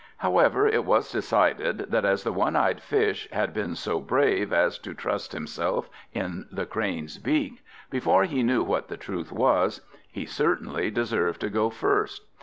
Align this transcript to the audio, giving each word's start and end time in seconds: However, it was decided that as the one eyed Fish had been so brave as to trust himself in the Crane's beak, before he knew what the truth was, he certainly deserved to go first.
However, 0.17 0.67
it 0.67 0.83
was 0.83 1.11
decided 1.11 1.91
that 1.91 2.05
as 2.05 2.23
the 2.23 2.33
one 2.33 2.55
eyed 2.55 2.81
Fish 2.81 3.27
had 3.31 3.53
been 3.53 3.75
so 3.75 3.99
brave 3.99 4.51
as 4.51 4.79
to 4.79 4.95
trust 4.95 5.31
himself 5.31 5.91
in 6.11 6.47
the 6.51 6.65
Crane's 6.65 7.19
beak, 7.19 7.63
before 7.91 8.23
he 8.23 8.41
knew 8.41 8.63
what 8.63 8.87
the 8.87 8.97
truth 8.97 9.31
was, 9.31 9.81
he 10.11 10.25
certainly 10.25 10.89
deserved 10.89 11.39
to 11.41 11.51
go 11.51 11.69
first. 11.69 12.25